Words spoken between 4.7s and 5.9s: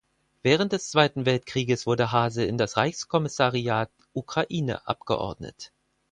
abgeordnet.